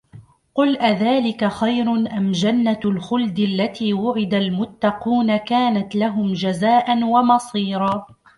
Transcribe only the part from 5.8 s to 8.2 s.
لَهُمْ جَزَاءً وَمَصِيرًا